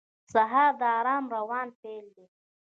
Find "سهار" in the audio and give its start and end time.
0.33-0.71